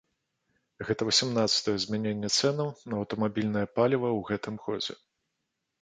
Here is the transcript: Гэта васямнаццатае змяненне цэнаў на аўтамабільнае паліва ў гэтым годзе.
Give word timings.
Гэта 0.87 1.01
васямнаццатае 1.09 1.75
змяненне 1.85 2.29
цэнаў 2.39 2.67
на 2.91 3.01
аўтамабільнае 3.03 3.67
паліва 3.79 4.09
ў 4.19 4.31
гэтым 4.35 4.55
годзе. 4.69 4.93